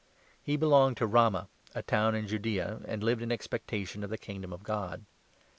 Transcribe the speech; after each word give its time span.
He 0.41 0.57
belonged 0.57 0.97
to 0.97 1.05
Ramah, 1.05 1.47
a 1.75 1.83
town 1.83 2.15
in 2.15 2.25
Judaea, 2.27 2.81
and 2.87 3.03
lived 3.03 3.21
in 3.21 3.31
expectation 3.31 4.03
of 4.03 4.09
the 4.09 4.17
Kingdom 4.17 4.51
of 4.51 4.63
God. 4.63 5.05